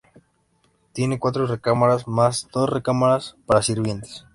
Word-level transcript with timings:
Tiene 0.93 1.19
cuatro 1.19 1.45
recámaras 1.45 2.07
más 2.07 2.47
dos 2.51 2.67
recámaras 2.67 3.35
para 3.45 3.61
sirvientes. 3.61 4.25